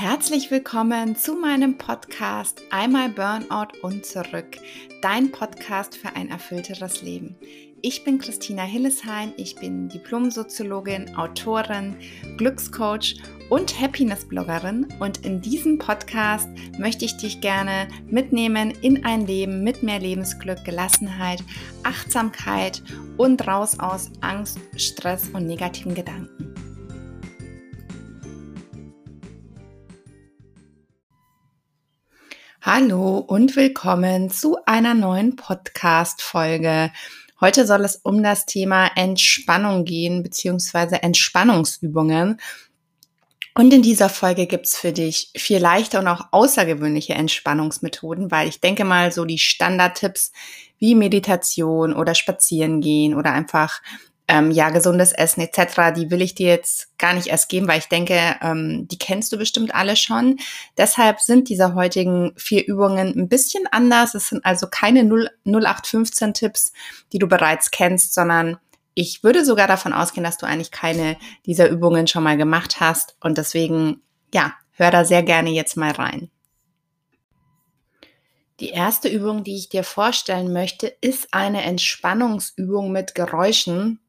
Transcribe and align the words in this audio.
Herzlich 0.00 0.52
willkommen 0.52 1.16
zu 1.16 1.34
meinem 1.34 1.76
Podcast 1.76 2.62
Einmal 2.70 3.08
Burnout 3.08 3.76
und 3.82 4.06
zurück, 4.06 4.56
dein 5.02 5.32
Podcast 5.32 5.96
für 5.96 6.14
ein 6.14 6.30
erfüllteres 6.30 7.02
Leben. 7.02 7.34
Ich 7.82 8.04
bin 8.04 8.20
Christina 8.20 8.62
Hillesheim, 8.62 9.32
ich 9.36 9.56
bin 9.56 9.88
Diplomsoziologin, 9.88 11.16
Autorin, 11.16 11.96
Glückscoach 12.36 13.16
und 13.50 13.80
Happiness-Bloggerin 13.80 14.86
und 15.00 15.26
in 15.26 15.40
diesem 15.40 15.78
Podcast 15.78 16.48
möchte 16.78 17.04
ich 17.04 17.16
dich 17.16 17.40
gerne 17.40 17.88
mitnehmen 18.06 18.70
in 18.82 19.04
ein 19.04 19.26
Leben 19.26 19.64
mit 19.64 19.82
mehr 19.82 19.98
Lebensglück, 19.98 20.64
Gelassenheit, 20.64 21.42
Achtsamkeit 21.82 22.84
und 23.16 23.48
raus 23.48 23.80
aus 23.80 24.12
Angst, 24.20 24.60
Stress 24.76 25.30
und 25.30 25.48
negativen 25.48 25.96
Gedanken. 25.96 26.47
Hallo 32.70 33.16
und 33.16 33.56
willkommen 33.56 34.28
zu 34.28 34.58
einer 34.66 34.92
neuen 34.92 35.36
Podcast-Folge. 35.36 36.92
Heute 37.40 37.66
soll 37.66 37.82
es 37.82 37.96
um 37.96 38.22
das 38.22 38.44
Thema 38.44 38.90
Entspannung 38.94 39.86
gehen, 39.86 40.22
beziehungsweise 40.22 41.02
Entspannungsübungen. 41.02 42.38
Und 43.54 43.72
in 43.72 43.80
dieser 43.80 44.10
Folge 44.10 44.46
gibt's 44.46 44.76
für 44.76 44.92
dich 44.92 45.30
vier 45.34 45.60
leichte 45.60 45.98
und 45.98 46.08
auch 46.08 46.26
außergewöhnliche 46.30 47.14
Entspannungsmethoden, 47.14 48.30
weil 48.30 48.48
ich 48.48 48.60
denke 48.60 48.84
mal, 48.84 49.12
so 49.12 49.24
die 49.24 49.38
Standardtipps 49.38 50.32
wie 50.78 50.94
Meditation 50.94 51.94
oder 51.94 52.14
Spazieren 52.14 52.82
gehen 52.82 53.14
oder 53.14 53.32
einfach 53.32 53.80
ähm, 54.28 54.50
ja, 54.50 54.68
gesundes 54.68 55.12
Essen 55.12 55.40
etc., 55.40 55.94
die 55.96 56.10
will 56.10 56.20
ich 56.20 56.34
dir 56.34 56.48
jetzt 56.48 56.96
gar 56.98 57.14
nicht 57.14 57.28
erst 57.28 57.48
geben, 57.48 57.66
weil 57.66 57.78
ich 57.78 57.88
denke, 57.88 58.36
ähm, 58.42 58.86
die 58.86 58.98
kennst 58.98 59.32
du 59.32 59.38
bestimmt 59.38 59.74
alle 59.74 59.96
schon. 59.96 60.38
Deshalb 60.76 61.20
sind 61.20 61.48
diese 61.48 61.74
heutigen 61.74 62.32
vier 62.36 62.66
Übungen 62.66 63.16
ein 63.16 63.28
bisschen 63.28 63.66
anders. 63.70 64.14
Es 64.14 64.28
sind 64.28 64.44
also 64.44 64.66
keine 64.68 65.04
0, 65.04 65.30
0815 65.44 66.34
Tipps, 66.34 66.72
die 67.12 67.18
du 67.18 67.26
bereits 67.26 67.70
kennst, 67.70 68.12
sondern 68.12 68.58
ich 68.92 69.22
würde 69.22 69.44
sogar 69.44 69.66
davon 69.66 69.92
ausgehen, 69.94 70.24
dass 70.24 70.38
du 70.38 70.46
eigentlich 70.46 70.72
keine 70.72 71.16
dieser 71.46 71.68
Übungen 71.70 72.06
schon 72.06 72.22
mal 72.22 72.36
gemacht 72.36 72.80
hast. 72.80 73.16
Und 73.20 73.38
deswegen, 73.38 74.02
ja, 74.34 74.54
hör 74.72 74.90
da 74.90 75.04
sehr 75.04 75.22
gerne 75.22 75.50
jetzt 75.50 75.76
mal 75.76 75.92
rein. 75.92 76.30
Die 78.60 78.70
erste 78.70 79.08
Übung, 79.08 79.44
die 79.44 79.54
ich 79.54 79.68
dir 79.68 79.84
vorstellen 79.84 80.52
möchte, 80.52 80.88
ist 81.00 81.28
eine 81.32 81.62
Entspannungsübung 81.62 82.90
mit 82.90 83.14
Geräuschen. 83.14 84.00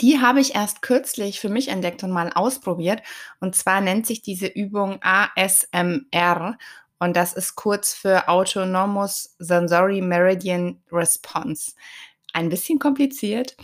Die 0.00 0.20
habe 0.20 0.40
ich 0.40 0.54
erst 0.54 0.82
kürzlich 0.82 1.40
für 1.40 1.48
mich 1.48 1.68
entdeckt 1.68 2.02
und 2.02 2.10
mal 2.10 2.32
ausprobiert. 2.32 3.02
Und 3.40 3.54
zwar 3.54 3.80
nennt 3.80 4.06
sich 4.06 4.22
diese 4.22 4.46
Übung 4.46 4.98
ASMR 5.02 6.56
und 6.98 7.16
das 7.16 7.34
ist 7.34 7.54
kurz 7.56 7.92
für 7.92 8.28
Autonomous 8.28 9.34
Sensory 9.38 10.00
Meridian 10.00 10.82
Response. 10.90 11.72
Ein 12.32 12.48
bisschen 12.48 12.78
kompliziert, 12.78 13.56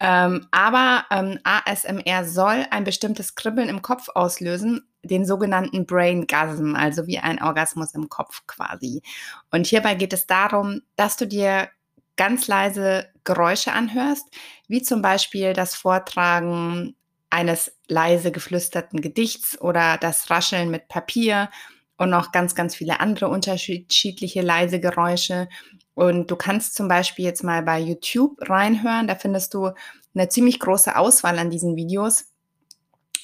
ähm, 0.00 0.46
aber 0.50 1.04
ähm, 1.10 1.38
ASMR 1.44 2.24
soll 2.24 2.66
ein 2.70 2.84
bestimmtes 2.84 3.34
Kribbeln 3.34 3.68
im 3.68 3.82
Kopf 3.82 4.08
auslösen, 4.14 4.88
den 5.02 5.24
sogenannten 5.24 5.86
Brain 5.86 6.26
Gasm, 6.26 6.74
also 6.74 7.06
wie 7.06 7.18
ein 7.18 7.40
Orgasmus 7.40 7.94
im 7.94 8.08
Kopf 8.08 8.42
quasi. 8.46 9.02
Und 9.50 9.66
hierbei 9.66 9.94
geht 9.94 10.12
es 10.12 10.26
darum, 10.26 10.82
dass 10.96 11.16
du 11.16 11.26
dir 11.26 11.68
ganz 12.16 12.46
leise 12.46 13.08
Geräusche 13.24 13.72
anhörst, 13.72 14.26
wie 14.68 14.82
zum 14.82 15.02
Beispiel 15.02 15.52
das 15.52 15.74
Vortragen 15.74 16.96
eines 17.30 17.76
leise 17.88 18.32
geflüsterten 18.32 19.00
Gedichts 19.00 19.60
oder 19.60 19.98
das 19.98 20.30
Rascheln 20.30 20.70
mit 20.70 20.88
Papier 20.88 21.50
und 21.96 22.10
noch 22.10 22.32
ganz, 22.32 22.54
ganz 22.54 22.74
viele 22.74 23.00
andere 23.00 23.28
unterschiedliche 23.28 24.42
leise 24.42 24.80
Geräusche. 24.80 25.48
Und 25.94 26.30
du 26.30 26.36
kannst 26.36 26.74
zum 26.74 26.88
Beispiel 26.88 27.24
jetzt 27.24 27.42
mal 27.42 27.62
bei 27.62 27.78
YouTube 27.78 28.36
reinhören, 28.48 29.08
da 29.08 29.14
findest 29.14 29.54
du 29.54 29.70
eine 30.14 30.28
ziemlich 30.28 30.60
große 30.60 30.96
Auswahl 30.96 31.38
an 31.38 31.50
diesen 31.50 31.76
Videos. 31.76 32.32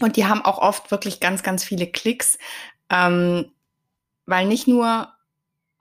Und 0.00 0.16
die 0.16 0.26
haben 0.26 0.42
auch 0.42 0.58
oft 0.58 0.90
wirklich 0.90 1.20
ganz, 1.20 1.42
ganz 1.42 1.64
viele 1.64 1.86
Klicks, 1.86 2.38
ähm, 2.90 3.52
weil 4.26 4.46
nicht 4.46 4.66
nur 4.66 5.12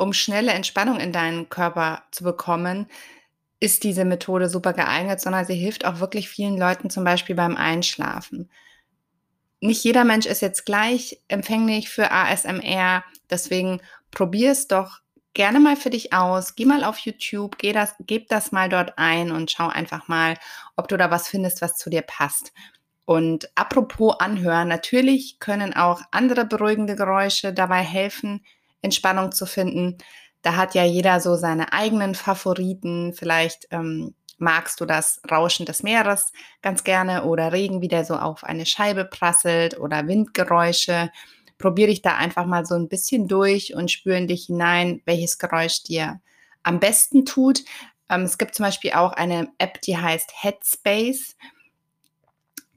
um 0.02 0.14
schnelle 0.14 0.52
Entspannung 0.52 1.00
in 1.00 1.12
deinen 1.12 1.48
Körper 1.50 2.04
zu 2.12 2.24
bekommen, 2.24 2.88
ist 3.60 3.84
diese 3.84 4.04
Methode 4.04 4.50
super 4.50 4.74
geeignet, 4.74 5.22
sondern 5.22 5.46
sie 5.46 5.54
hilft 5.54 5.86
auch 5.86 6.00
wirklich 6.00 6.28
vielen 6.28 6.58
Leuten 6.58 6.90
zum 6.90 7.04
Beispiel 7.04 7.36
beim 7.36 7.56
Einschlafen. 7.56 8.50
Nicht 9.60 9.84
jeder 9.84 10.04
Mensch 10.04 10.26
ist 10.26 10.42
jetzt 10.42 10.66
gleich 10.66 11.22
empfänglich 11.28 11.90
für 11.90 12.10
ASMR, 12.12 13.04
deswegen 13.30 13.80
probier 14.10 14.52
es 14.52 14.68
doch 14.68 15.02
gerne 15.36 15.60
mal 15.60 15.76
für 15.76 15.92
dich 15.92 16.14
aus. 16.14 16.56
Geh 16.56 16.66
mal 16.66 16.84
auf 16.84 16.98
YouTube, 16.98 17.60
geh 17.60 17.72
das, 17.72 17.94
gib 18.00 18.28
das 18.30 18.52
mal 18.52 18.70
dort 18.70 18.98
ein 18.98 19.32
und 19.32 19.52
schau 19.52 19.68
einfach 19.68 20.08
mal, 20.08 20.36
ob 20.76 20.88
du 20.88 20.98
da 20.98 21.12
was 21.12 21.28
findest, 21.28 21.62
was 21.62 21.78
zu 21.78 21.92
dir 21.92 22.02
passt. 22.02 22.54
Und 23.06 23.52
apropos 23.54 24.16
anhören, 24.20 24.68
natürlich 24.68 25.38
können 25.40 25.76
auch 25.76 26.02
andere 26.10 26.46
beruhigende 26.46 26.96
Geräusche 26.96 27.54
dabei 27.54 27.84
helfen, 27.84 28.44
Entspannung 28.82 29.32
zu 29.32 29.46
finden. 29.46 29.98
Da 30.42 30.56
hat 30.56 30.74
ja 30.76 30.84
jeder 30.84 31.20
so 31.20 31.36
seine 31.36 31.74
eigenen 31.74 32.16
Favoriten. 32.16 33.14
Vielleicht 33.14 33.68
ähm, 33.72 34.16
magst 34.38 34.82
du 34.82 34.86
das 34.86 35.22
Rauschen 35.30 35.66
des 35.66 35.84
Meeres 35.84 36.34
ganz 36.62 36.84
gerne 36.84 37.26
oder 37.26 37.52
Regen, 37.54 37.82
wie 37.82 37.88
der 37.88 38.04
so 38.04 38.16
auf 38.16 38.44
eine 38.44 38.66
Scheibe 38.66 39.06
prasselt 39.06 39.80
oder 39.80 40.08
Windgeräusche. 40.08 41.12
Probier 41.60 41.88
dich 41.88 42.02
da 42.02 42.18
einfach 42.18 42.46
mal 42.46 42.66
so 42.66 42.76
ein 42.76 42.90
bisschen 42.90 43.28
durch 43.28 43.76
und 43.76 43.92
spür 43.92 44.18
in 44.18 44.28
dich 44.28 44.48
hinein, 44.48 45.02
welches 45.06 45.38
Geräusch 45.38 45.84
dir 45.84 46.20
am 46.64 46.80
besten 46.80 47.26
tut. 47.26 47.62
Ähm, 48.10 48.24
es 48.24 48.40
gibt 48.40 48.56
zum 48.56 48.66
Beispiel 48.66 48.94
auch 48.94 49.14
eine 49.14 49.50
App, 49.60 49.80
die 49.82 49.98
heißt 49.98 50.32
Headspace. 50.42 51.36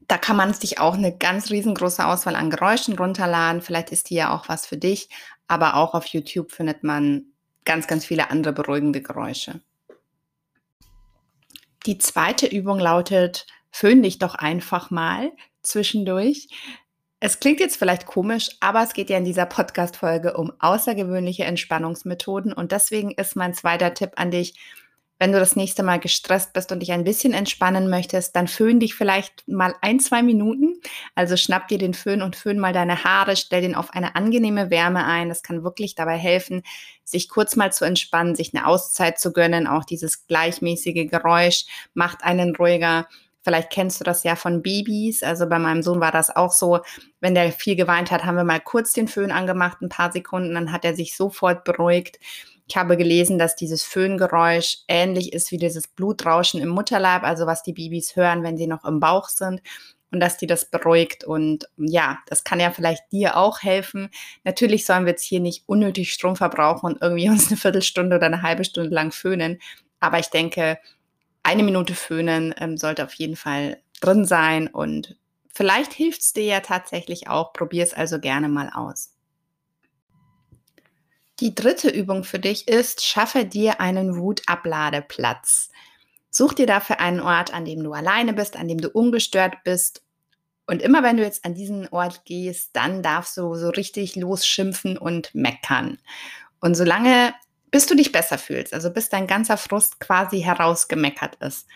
Da 0.06 0.18
kann 0.18 0.36
man 0.36 0.52
sich 0.52 0.78
auch 0.80 0.94
eine 0.94 1.16
ganz 1.16 1.50
riesengroße 1.50 2.04
Auswahl 2.04 2.36
an 2.36 2.50
Geräuschen 2.50 2.98
runterladen. 2.98 3.62
Vielleicht 3.62 3.90
ist 3.90 4.10
die 4.10 4.16
ja 4.16 4.34
auch 4.36 4.50
was 4.50 4.66
für 4.66 4.76
dich 4.76 5.08
aber 5.48 5.76
auch 5.76 5.94
auf 5.94 6.06
YouTube 6.06 6.52
findet 6.52 6.82
man 6.84 7.26
ganz, 7.64 7.86
ganz 7.86 8.04
viele 8.04 8.30
andere 8.30 8.52
beruhigende 8.52 9.02
Geräusche. 9.02 9.60
Die 11.86 11.98
zweite 11.98 12.46
Übung 12.46 12.78
lautet, 12.78 13.46
föhn 13.70 14.02
dich 14.02 14.18
doch 14.18 14.34
einfach 14.34 14.90
mal 14.90 15.32
zwischendurch. 15.62 16.48
Es 17.20 17.40
klingt 17.40 17.60
jetzt 17.60 17.76
vielleicht 17.76 18.06
komisch, 18.06 18.50
aber 18.60 18.82
es 18.82 18.92
geht 18.92 19.10
ja 19.10 19.18
in 19.18 19.24
dieser 19.24 19.46
Podcast-Folge 19.46 20.36
um 20.36 20.52
außergewöhnliche 20.58 21.44
Entspannungsmethoden 21.44 22.52
und 22.52 22.72
deswegen 22.72 23.12
ist 23.12 23.36
mein 23.36 23.54
zweiter 23.54 23.94
Tipp 23.94 24.12
an 24.16 24.30
dich, 24.30 24.58
wenn 25.24 25.32
du 25.32 25.38
das 25.38 25.56
nächste 25.56 25.82
Mal 25.82 25.98
gestresst 26.00 26.52
bist 26.52 26.70
und 26.70 26.80
dich 26.80 26.92
ein 26.92 27.02
bisschen 27.02 27.32
entspannen 27.32 27.88
möchtest, 27.88 28.36
dann 28.36 28.46
föhn 28.46 28.78
dich 28.78 28.94
vielleicht 28.94 29.48
mal 29.48 29.74
ein, 29.80 29.98
zwei 29.98 30.22
Minuten. 30.22 30.74
Also 31.14 31.38
schnapp 31.38 31.66
dir 31.66 31.78
den 31.78 31.94
Föhn 31.94 32.20
und 32.20 32.36
föhn 32.36 32.58
mal 32.58 32.74
deine 32.74 33.04
Haare, 33.04 33.34
stell 33.34 33.62
den 33.62 33.74
auf 33.74 33.94
eine 33.94 34.16
angenehme 34.16 34.68
Wärme 34.68 35.06
ein. 35.06 35.30
Das 35.30 35.42
kann 35.42 35.64
wirklich 35.64 35.94
dabei 35.94 36.18
helfen, 36.18 36.62
sich 37.04 37.30
kurz 37.30 37.56
mal 37.56 37.72
zu 37.72 37.86
entspannen, 37.86 38.34
sich 38.34 38.52
eine 38.52 38.66
Auszeit 38.66 39.18
zu 39.18 39.32
gönnen. 39.32 39.66
Auch 39.66 39.84
dieses 39.84 40.26
gleichmäßige 40.26 41.08
Geräusch 41.10 41.64
macht 41.94 42.22
einen 42.22 42.54
ruhiger. 42.54 43.08
Vielleicht 43.40 43.70
kennst 43.70 44.00
du 44.00 44.04
das 44.04 44.24
ja 44.24 44.36
von 44.36 44.60
Babys. 44.60 45.22
Also 45.22 45.48
bei 45.48 45.58
meinem 45.58 45.82
Sohn 45.82 46.00
war 46.00 46.12
das 46.12 46.36
auch 46.36 46.52
so. 46.52 46.80
Wenn 47.22 47.34
der 47.34 47.50
viel 47.50 47.76
geweint 47.76 48.10
hat, 48.10 48.26
haben 48.26 48.36
wir 48.36 48.44
mal 48.44 48.60
kurz 48.60 48.92
den 48.92 49.08
Föhn 49.08 49.32
angemacht, 49.32 49.80
ein 49.80 49.88
paar 49.88 50.12
Sekunden, 50.12 50.52
dann 50.52 50.70
hat 50.70 50.84
er 50.84 50.94
sich 50.94 51.16
sofort 51.16 51.64
beruhigt. 51.64 52.18
Ich 52.66 52.76
habe 52.76 52.96
gelesen, 52.96 53.38
dass 53.38 53.56
dieses 53.56 53.82
Föhngeräusch 53.82 54.78
ähnlich 54.88 55.32
ist 55.32 55.50
wie 55.50 55.58
dieses 55.58 55.86
Blutrauschen 55.86 56.60
im 56.60 56.70
Mutterleib, 56.70 57.22
also 57.22 57.46
was 57.46 57.62
die 57.62 57.74
Babys 57.74 58.16
hören, 58.16 58.42
wenn 58.42 58.56
sie 58.56 58.66
noch 58.66 58.84
im 58.84 59.00
Bauch 59.00 59.28
sind 59.28 59.60
und 60.14 60.20
dass 60.20 60.38
die 60.38 60.46
das 60.46 60.64
beruhigt. 60.64 61.24
Und 61.24 61.68
ja, 61.76 62.18
das 62.26 62.44
kann 62.44 62.60
ja 62.60 62.70
vielleicht 62.70 63.02
dir 63.12 63.36
auch 63.36 63.60
helfen. 63.60 64.08
Natürlich 64.44 64.86
sollen 64.86 65.04
wir 65.04 65.10
jetzt 65.10 65.24
hier 65.24 65.40
nicht 65.40 65.64
unnötig 65.66 66.12
Strom 66.12 66.36
verbrauchen 66.36 66.86
und 66.86 67.02
irgendwie 67.02 67.28
uns 67.30 67.48
eine 67.48 67.58
Viertelstunde 67.58 68.16
oder 68.16 68.26
eine 68.26 68.42
halbe 68.42 68.64
Stunde 68.64 68.94
lang 68.94 69.12
föhnen. 69.12 69.60
Aber 70.00 70.18
ich 70.18 70.28
denke, 70.28 70.78
eine 71.42 71.62
Minute 71.62 71.94
föhnen 71.94 72.54
ähm, 72.58 72.78
sollte 72.78 73.04
auf 73.04 73.14
jeden 73.14 73.36
Fall 73.36 73.78
drin 74.00 74.24
sein 74.24 74.68
und 74.68 75.16
vielleicht 75.52 75.92
hilft 75.92 76.22
es 76.22 76.32
dir 76.32 76.44
ja 76.44 76.60
tatsächlich 76.60 77.28
auch. 77.28 77.52
Probier 77.52 77.84
es 77.84 77.94
also 77.94 78.18
gerne 78.18 78.48
mal 78.48 78.70
aus. 78.74 79.13
Die 81.40 81.54
dritte 81.54 81.88
Übung 81.88 82.22
für 82.22 82.38
dich 82.38 82.68
ist, 82.68 83.04
schaffe 83.04 83.44
dir 83.44 83.80
einen 83.80 84.16
Wutabladeplatz. 84.16 85.70
Such 86.30 86.54
dir 86.54 86.66
dafür 86.66 87.00
einen 87.00 87.20
Ort, 87.20 87.52
an 87.52 87.64
dem 87.64 87.82
du 87.82 87.92
alleine 87.92 88.32
bist, 88.32 88.56
an 88.56 88.68
dem 88.68 88.78
du 88.78 88.88
ungestört 88.88 89.56
bist. 89.64 90.02
Und 90.66 90.80
immer 90.80 91.02
wenn 91.02 91.16
du 91.16 91.22
jetzt 91.24 91.44
an 91.44 91.54
diesen 91.54 91.88
Ort 91.88 92.24
gehst, 92.24 92.70
dann 92.74 93.02
darfst 93.02 93.36
du 93.36 93.54
so 93.54 93.68
richtig 93.70 94.16
losschimpfen 94.16 94.96
und 94.96 95.34
meckern. 95.34 95.98
Und 96.60 96.76
solange, 96.76 97.34
bis 97.70 97.86
du 97.86 97.96
dich 97.96 98.12
besser 98.12 98.38
fühlst, 98.38 98.72
also 98.72 98.90
bis 98.90 99.08
dein 99.08 99.26
ganzer 99.26 99.56
Frust 99.56 100.00
quasi 100.00 100.40
herausgemeckert 100.40 101.36
ist. 101.36 101.66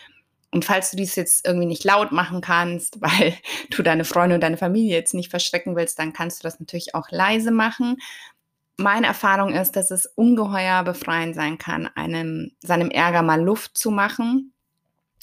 Und 0.50 0.64
falls 0.64 0.90
du 0.90 0.96
dies 0.96 1.14
jetzt 1.16 1.46
irgendwie 1.46 1.66
nicht 1.66 1.84
laut 1.84 2.12
machen 2.12 2.40
kannst, 2.40 2.98
weil 3.00 3.34
du 3.70 3.82
deine 3.82 4.04
Freunde 4.04 4.36
und 4.36 4.40
deine 4.40 4.56
Familie 4.56 4.96
jetzt 4.96 5.14
nicht 5.14 5.30
verschrecken 5.30 5.76
willst, 5.76 5.98
dann 5.98 6.12
kannst 6.12 6.40
du 6.40 6.42
das 6.44 6.60
natürlich 6.60 6.94
auch 6.94 7.10
leise 7.10 7.50
machen. 7.50 7.96
Meine 8.78 9.08
Erfahrung 9.08 9.52
ist, 9.52 9.74
dass 9.76 9.90
es 9.90 10.06
ungeheuer 10.06 10.84
befreiend 10.84 11.34
sein 11.34 11.58
kann, 11.58 11.88
einem, 11.96 12.52
seinem 12.60 12.90
Ärger 12.90 13.22
mal 13.22 13.42
Luft 13.42 13.76
zu 13.76 13.90
machen. 13.90 14.52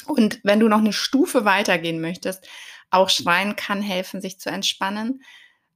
Und 0.06 0.42
wenn 0.44 0.60
du 0.60 0.68
noch 0.68 0.80
eine 0.80 0.94
Stufe 0.94 1.46
weitergehen 1.46 2.02
möchtest, 2.02 2.48
auch 2.92 3.10
Schreien 3.10 3.56
kann 3.56 3.82
helfen, 3.82 4.22
sich 4.22 4.40
zu 4.40 4.50
entspannen. 4.50 5.24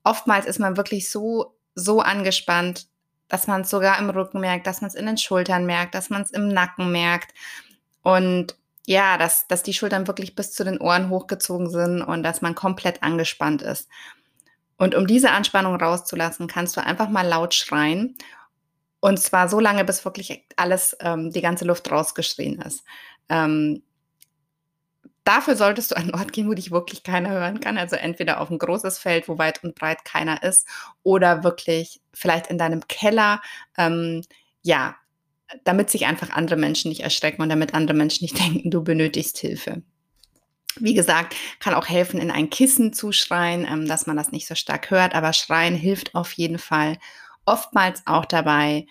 Oftmals 0.04 0.46
ist 0.46 0.60
man 0.60 0.78
wirklich 0.78 1.10
so, 1.10 1.56
so 1.74 2.02
angespannt, 2.02 2.88
dass 3.30 3.48
man 3.48 3.62
es 3.62 3.70
sogar 3.70 3.98
im 3.98 4.10
Rücken 4.10 4.42
merkt, 4.42 4.68
dass 4.68 4.81
man 4.81 4.90
es 4.90 4.96
in 4.96 5.06
den 5.06 5.18
Schultern 5.18 5.66
merkt, 5.66 5.96
dass 5.96 6.10
man 6.10 6.22
es 6.22 6.31
im 6.31 6.50
Nacken 6.50 6.92
merkt. 6.92 7.34
Und 8.02 8.56
ja, 8.86 9.18
dass, 9.18 9.48
dass 9.48 9.64
die 9.64 9.74
Schultern 9.74 10.08
wirklich 10.08 10.36
bis 10.36 10.52
zu 10.52 10.64
den 10.64 10.80
Ohren 10.80 11.10
hochgezogen 11.10 11.70
sind 11.70 12.02
und 12.02 12.24
dass 12.24 12.42
man 12.42 12.56
komplett 12.56 13.04
angespannt 13.04 13.62
ist. 13.62 13.88
Und 14.80 14.96
um 14.96 15.06
diese 15.06 15.31
Anspannung 15.31 15.76
rauszulassen, 15.76 16.48
kannst 16.48 16.78
du 16.78 16.81
einfach 16.81 17.10
mal 17.10 17.28
laut 17.28 17.54
schreien. 17.54 18.16
Und 19.02 19.20
zwar 19.20 19.50
so 19.50 19.60
lange, 19.60 19.84
bis 19.84 20.06
wirklich 20.06 20.46
alles, 20.56 20.98
ähm, 21.02 21.31
die 21.31 21.42
ganze 21.42 21.66
Luft 21.66 21.92
rausgeschrien 21.92 22.62
ist. 22.62 22.86
Ähm, 23.28 23.84
dafür 25.26 25.58
solltest 25.58 25.92
du 25.92 25.96
an 25.98 26.04
einen 26.04 26.16
Ort 26.16 26.31
gehen, 26.31 26.48
wo 26.50 26.54
dich 26.54 26.72
wirklich 26.72 27.04
keiner 27.04 27.30
hören 27.30 27.60
kann. 27.60 27.78
Also 27.78 27.98
entweder 27.98 28.40
auf 28.40 28.50
ein 28.50 28.58
großes 28.58 28.98
Feld, 29.00 29.28
wo 29.28 29.38
weit 29.38 29.64
und 29.66 29.76
breit 29.76 30.06
keiner 30.06 30.44
ist, 30.44 30.66
oder 31.04 31.44
wirklich 31.44 32.02
vielleicht 32.14 32.48
in 32.48 32.58
deinem 32.58 32.88
Keller. 32.88 33.42
Ähm, 33.78 34.22
ja, 34.62 34.96
damit 35.66 35.90
sich 35.90 36.06
einfach 36.06 36.30
andere 36.30 36.58
Menschen 36.58 36.88
nicht 36.88 37.02
erschrecken 37.02 37.42
und 37.42 37.50
damit 37.50 37.74
andere 37.74 37.98
Menschen 37.98 38.24
nicht 38.24 38.40
denken, 38.46 38.72
du 38.72 38.81
benötigst 38.81 39.38
Hilfe. 39.40 39.84
Wie 40.80 40.94
gesagt, 40.94 41.36
kann 41.60 41.74
auch 41.74 41.88
helfen, 41.88 42.20
in 42.20 42.31
ein 42.31 42.50
Kissen 42.50 42.94
zu 42.94 43.12
schreien, 43.12 43.66
ähm, 43.66 43.88
dass 43.88 44.08
man 44.08 44.18
das 44.18 44.31
nicht 44.31 44.48
so 44.48 44.56
stark 44.56 44.92
hört, 44.92 45.14
aber 45.16 45.34
Schreien 45.34 45.76
hilft 45.76 46.16
auf 46.16 46.34
jeden 46.34 46.60
Fall 46.60 46.98
oftmals 47.46 48.04
auch 48.06 48.26
dabei, 48.26 48.86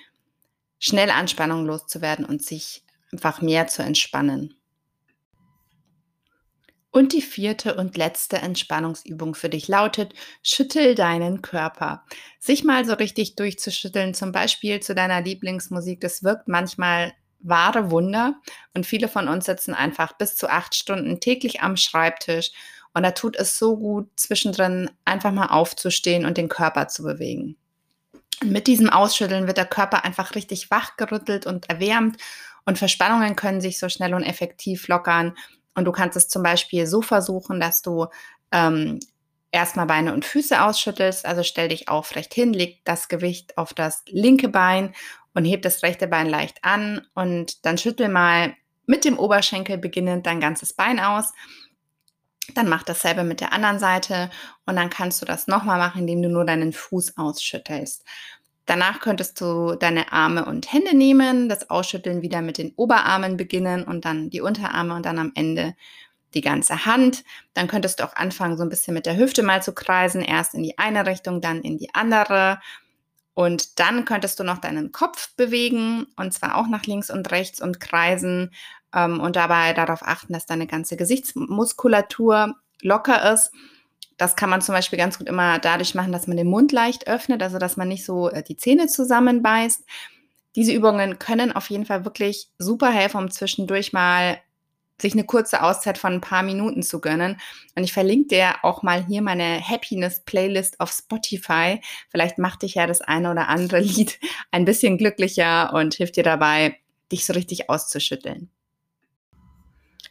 schnell 0.79 1.11
Anspannung 1.11 1.67
loszuwerden 1.67 2.25
und 2.25 2.43
sich 2.43 2.85
einfach 3.13 3.41
mehr 3.41 3.67
zu 3.69 3.83
entspannen. 3.83 4.55
Und 6.91 7.13
die 7.13 7.23
vierte 7.23 7.75
und 7.75 7.97
letzte 7.97 8.39
Entspannungsübung 8.39 9.35
für 9.35 9.51
dich 9.51 9.69
lautet, 9.69 10.15
schüttel 10.43 10.95
deinen 10.95 11.43
Körper. 11.43 12.05
Sich 12.41 12.65
mal 12.65 12.85
so 12.87 12.95
richtig 12.95 13.37
durchzuschütteln, 13.37 14.15
zum 14.15 14.33
Beispiel 14.33 14.81
zu 14.81 14.95
deiner 14.95 15.21
Lieblingsmusik, 15.21 16.01
das 16.01 16.23
wirkt 16.23 16.49
manchmal 16.49 17.13
wahre 17.41 17.91
Wunder. 17.91 18.35
Und 18.75 18.87
viele 18.87 19.09
von 19.09 19.29
uns 19.29 19.47
sitzen 19.47 19.75
einfach 19.75 20.13
bis 20.15 20.37
zu 20.37 20.49
acht 20.49 20.75
Stunden 20.75 21.21
täglich 21.21 21.61
am 21.61 21.77
Schreibtisch. 21.77 22.51
Und 22.95 23.03
da 23.03 23.13
tut 23.13 23.37
es 23.37 23.59
so 23.59 23.77
gut, 23.77 24.09
zwischendrin 24.17 24.91
einfach 25.05 25.33
mal 25.33 25.47
aufzustehen 25.47 26.27
und 26.27 26.37
den 26.37 26.49
Körper 26.49 26.89
zu 26.89 27.03
bewegen. 27.03 27.57
Mit 28.45 28.67
diesem 28.67 28.89
Ausschütteln 28.89 29.47
wird 29.47 29.57
der 29.57 29.67
Körper 29.67 30.05
einfach 30.05 30.35
richtig 30.35 30.71
wachgerüttelt 30.71 31.47
und 31.47 31.69
erwärmt 31.69 32.17
und 32.65 32.79
Verspannungen 32.79 33.35
können 33.35 33.61
sich 33.61 33.79
so 33.79 33.89
schnell 33.89 34.15
und 34.15 34.23
effektiv 34.23 34.89
lockern 34.89 35.35
und 35.79 35.85
du 35.85 35.93
kannst 35.93 36.17
es 36.17 36.29
zum 36.29 36.43
Beispiel 36.43 36.87
so 36.87 37.03
versuchen, 37.03 37.61
dass 37.61 37.83
du 37.83 38.07
ähm, 38.51 38.99
erstmal 39.53 39.87
Beine 39.87 40.13
und 40.13 40.25
Füße 40.25 40.61
ausschüttelst. 40.61 41.25
Also 41.25 41.45
stell 41.45 41.69
dich 41.69 41.89
aufrecht 41.89 42.35
hin, 42.35 42.53
leg 42.53 42.85
das 42.85 43.09
Gewicht 43.09 43.57
auf 43.57 43.75
das 43.75 44.03
linke 44.09 44.49
Bein 44.49 44.93
und 45.39 45.45
heb 45.45 45.63
das 45.63 45.85
rechte 45.85 46.09
Bein 46.09 46.29
leicht 46.29 46.65
an 46.65 47.07
und 47.15 47.65
dann 47.65 47.79
schüttel 47.79 48.09
mal 48.09 48.57
mit 48.87 49.05
dem 49.05 49.17
Oberschenkel 49.17 49.79
beginnend 49.79 50.27
dein 50.27 50.41
ganzes 50.41 50.73
Bein 50.73 50.99
aus. 50.99 51.33
Dann 52.57 52.69
mach 52.69 52.83
dasselbe 52.83 53.23
mit 53.23 53.41
der 53.41 53.53
anderen 53.53 53.79
Seite 53.79 54.31
und 54.67 54.75
dann 54.75 54.91
kannst 54.91 55.23
du 55.23 55.27
das 55.27 55.47
nochmal 55.47 55.79
machen, 55.79 56.01
indem 56.01 56.23
du 56.23 56.29
nur 56.29 56.45
deinen 56.45 56.73
Fuß 56.73 57.19
ausschüttelst. 57.19 58.05
Danach 58.67 58.99
könntest 58.99 59.41
du 59.41 59.77
deine 59.77 60.11
Arme 60.11 60.45
und 60.45 60.73
Hände 60.73 60.97
nehmen, 60.97 61.49
das 61.49 61.71
Ausschütteln 61.71 62.21
wieder 62.21 62.43
mit 62.43 62.59
den 62.59 62.73
Oberarmen 62.75 63.37
beginnen 63.37 63.85
und 63.85 64.05
dann 64.07 64.31
die 64.31 64.41
Unterarme 64.41 64.97
und 64.97 65.07
dann 65.07 65.21
am 65.21 65.31
Ende 65.37 65.77
die 66.35 66.41
ganze 66.41 66.85
Hand. 66.85 67.23
Dann 67.55 67.69
könntest 67.69 68.01
du 68.01 68.05
auch 68.05 68.17
anfangen, 68.17 68.57
so 68.57 68.65
ein 68.65 68.71
bisschen 68.71 68.95
mit 68.95 69.07
der 69.07 69.17
Hüfte 69.17 69.45
mal 69.45 69.63
zu 69.63 69.73
kreisen. 69.73 70.21
Erst 70.21 70.55
in 70.55 70.65
die 70.65 70.79
eine 70.79 71.07
Richtung, 71.07 71.41
dann 71.41 71.63
in 71.63 71.79
die 71.79 71.95
andere. 71.95 72.59
Und 73.39 73.79
dann 73.79 74.05
könntest 74.05 74.41
du 74.41 74.43
noch 74.43 74.59
deinen 74.59 74.91
Kopf 74.91 75.33
bewegen 75.37 76.09
und 76.17 76.35
zwar 76.35 76.57
auch 76.57 76.67
nach 76.67 76.87
links 76.87 77.09
und 77.09 77.31
rechts 77.31 77.63
und 77.63 77.79
kreisen 77.79 78.51
ähm, 78.93 79.21
und 79.21 79.37
dabei 79.37 79.75
darauf 79.75 80.03
achten, 80.03 80.33
dass 80.33 80.45
deine 80.45 80.67
ganze 80.67 80.97
Gesichtsmuskulatur 80.97 82.57
locker 82.83 83.33
ist 83.33 83.53
das 84.17 84.35
kann 84.35 84.51
man 84.51 84.61
zum 84.61 84.75
Beispiel 84.75 84.99
ganz 84.99 85.19
gut 85.19 85.29
immer 85.29 85.61
dadurch 85.61 85.95
machen, 85.95 86.11
dass 86.11 86.27
man 86.27 86.37
den 86.37 86.49
Mund 86.49 86.73
leicht 86.73 87.07
öffnet, 87.07 87.41
also 87.41 87.59
dass 87.59 87.77
man 87.77 87.87
nicht 87.87 88.05
so 88.05 88.29
äh, 88.29 88.43
die 88.43 88.57
Zähne 88.57 88.89
zusammenbeißt. 88.89 89.85
Diese 90.57 90.73
Übungen 90.73 91.21
können 91.21 91.53
auf 91.53 91.71
jeden 91.71 91.87
Fall 91.87 92.05
wirklich 92.05 92.49
super 92.59 92.91
helfen, 92.91 93.19
um 93.19 93.31
zwischendurch 93.31 93.93
mal 93.93 94.41
sich 95.01 95.13
eine 95.13 95.25
kurze 95.25 95.63
Auszeit 95.63 95.99
von 95.99 96.15
ein 96.15 96.21
paar 96.21 96.43
Minuten 96.43 96.83
zu 96.83 97.01
gönnen. 97.01 97.41
Und 97.77 97.85
ich 97.85 97.93
verlinke 97.93 98.29
dir 98.29 98.55
auch 98.63 98.83
mal 98.83 99.05
hier 99.07 99.23
meine 99.23 99.61
Happiness-Playlist 99.61 100.81
auf 100.81 100.91
Spotify. 100.91 101.81
Vielleicht 102.09 102.39
macht 102.39 102.63
dich 102.63 102.75
ja 102.75 102.87
das 102.87 103.01
eine 103.01 103.31
oder 103.31 103.49
andere 103.49 103.81
Lied 103.81 104.19
ein 104.51 104.65
bisschen 104.65 104.99
glücklicher 104.99 105.73
und 105.73 105.95
hilft 105.95 106.17
dir 106.17 106.25
dabei, 106.25 106.79
dich 107.13 107.25
so 107.25 107.33
richtig 107.33 107.71
auszuschütteln. 107.71 108.51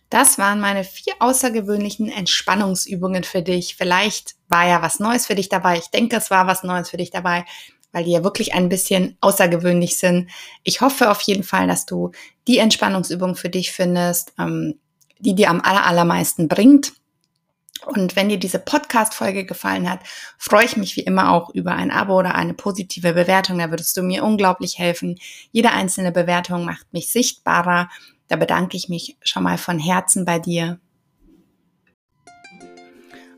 Das 0.10 0.38
waren 0.38 0.62
meine 0.62 0.86
vier 0.86 1.16
außergewöhnlichen 1.19 2.10
Entspannungsübungen 2.10 3.25
für 3.25 3.42
dich. 3.42 3.75
Vielleicht 3.75 4.36
war 4.48 4.66
ja 4.66 4.81
was 4.81 5.01
Neues 5.01 5.25
für 5.28 5.36
dich 5.36 5.50
dabei. 5.50 5.78
Ich 5.78 5.90
denke, 5.90 6.16
es 6.16 6.31
war 6.31 6.48
was 6.48 6.63
Neues 6.63 6.90
für 6.90 6.95
dich 6.95 7.12
dabei, 7.12 7.44
weil 7.92 8.04
die 8.04 8.12
ja 8.12 8.24
wirklich 8.24 8.54
ein 8.54 8.69
bisschen 8.69 9.18
außergewöhnlich 9.22 9.98
sind. 9.98 10.30
Ich 10.63 10.81
hoffe 10.81 11.10
auf 11.10 11.22
jeden 11.22 11.44
Fall, 11.44 11.68
dass 11.68 11.86
du 11.86 12.12
die 12.48 12.57
Entspannungsübung 12.57 13.36
für 13.36 13.50
dich 13.50 13.72
findest, 13.72 14.34
ähm, 14.39 14.80
die 15.19 15.36
dir 15.36 15.50
am 15.50 15.62
allermeisten 15.62 16.48
bringt. 16.48 16.94
Und 17.86 18.16
wenn 18.16 18.30
dir 18.30 18.38
diese 18.38 18.60
Podcast-Folge 18.60 19.45
gefallen 19.45 19.89
hat, 19.89 20.00
freue 20.38 20.66
ich 20.66 20.78
mich 20.78 20.95
wie 20.98 21.01
immer 21.01 21.31
auch 21.31 21.51
über 21.54 21.74
ein 21.74 21.92
Abo 21.92 22.18
oder 22.18 22.36
eine 22.36 22.54
positive 22.54 23.13
Bewertung. 23.13 23.60
Da 23.60 23.69
würdest 23.69 23.95
du 23.95 24.01
mir 24.01 24.24
unglaublich 24.24 24.78
helfen. 24.80 25.18
Jede 25.51 25.72
einzelne 25.72 26.12
Bewertung 26.12 26.66
macht 26.66 26.92
mich 26.92 27.12
sichtbarer 27.12 27.88
da 28.28 28.36
bedanke 28.36 28.75
ich 28.78 28.90
mich 28.90 29.18
schon 29.22 29.44
mal 29.44 29.57
von 29.57 29.80
Herzen 29.80 30.25
bei 30.25 30.40
dir. 30.40 30.80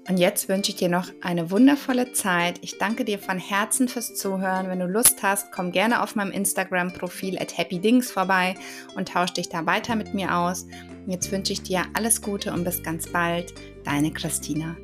Und 0.10 0.18
jetzt 0.18 0.50
wünsche 0.50 0.72
ich 0.72 0.78
dir 0.78 0.90
noch 0.90 1.08
eine 1.22 1.52
wundervolle 1.52 2.12
Zeit. 2.14 2.56
Ich 2.62 2.80
danke 2.80 3.06
dir 3.06 3.20
von 3.20 3.38
Herzen 3.38 3.88
fürs 3.88 4.16
Zuhören. 4.16 4.68
Wenn 4.68 4.80
du 4.80 4.88
Lust 4.88 5.22
hast, 5.22 5.52
komm 5.52 5.72
gerne 5.72 6.02
auf 6.02 6.16
meinem 6.16 6.32
Instagram-Profil 6.32 7.38
at 7.38 7.56
happydings 7.56 8.12
vorbei 8.12 8.56
und 8.96 9.10
tausch 9.10 9.34
dich 9.34 9.50
da 9.50 9.68
weiter 9.68 9.96
mit 9.96 10.16
mir 10.16 10.36
aus. 10.36 10.64
Und 11.06 11.12
jetzt 11.12 11.32
wünsche 11.32 11.54
ich 11.54 11.62
dir 11.62 11.84
alles 11.94 12.24
Gute 12.24 12.52
und 12.52 12.64
bis 12.64 12.82
ganz 12.82 13.08
bald. 13.08 13.54
Deine 13.84 14.12
Christina. 14.12 14.76